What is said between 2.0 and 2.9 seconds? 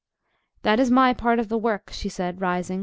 said, rising.